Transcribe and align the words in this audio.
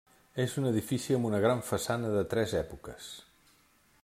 És 0.43 0.55
un 0.61 0.69
edifici 0.69 1.17
amb 1.17 1.29
una 1.29 1.43
gran 1.45 1.63
façana 1.69 2.11
de 2.19 2.25
tres 2.35 2.59
èpoques. 2.65 3.15